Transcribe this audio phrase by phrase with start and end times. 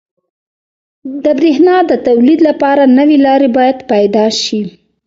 [1.23, 4.61] •د برېښنا د تولید لپاره نوي لارې باید پیدا شي.